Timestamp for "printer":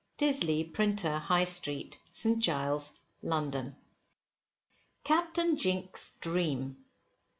0.63-1.19